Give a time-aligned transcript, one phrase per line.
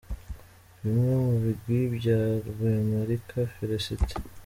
[0.81, 4.13] Bimwe mu bigwi bya Rwemarika Felicite.